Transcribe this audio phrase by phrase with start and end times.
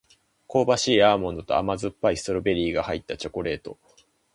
[0.47, 3.77] 香ばしいアーモンドと甘酸っぱいストロベリーが入ったチョコレート